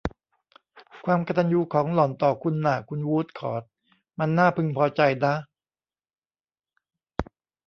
[1.05, 3.63] ความกตัญญูของหล่อนต่อคุณน่ะ คุณวู้ดคอร์ต
[4.19, 5.33] มันน่าพึงพอใจนะ